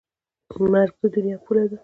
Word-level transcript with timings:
مرګ 0.71 0.93
د 1.01 1.03
دنیا 1.15 1.37
پوله 1.45 1.63
ده. 1.69 1.77